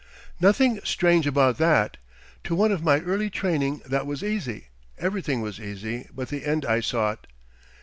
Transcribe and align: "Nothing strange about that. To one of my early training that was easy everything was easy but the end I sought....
"Nothing 0.39 0.79
strange 0.83 1.27
about 1.27 1.59
that. 1.59 1.97
To 2.45 2.55
one 2.55 2.71
of 2.71 2.81
my 2.81 3.01
early 3.01 3.29
training 3.29 3.83
that 3.85 4.07
was 4.07 4.23
easy 4.23 4.69
everything 4.97 5.41
was 5.41 5.59
easy 5.59 6.07
but 6.11 6.29
the 6.29 6.43
end 6.43 6.65
I 6.65 6.79
sought.... 6.79 7.27